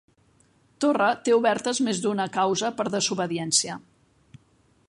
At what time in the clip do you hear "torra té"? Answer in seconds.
0.85-1.35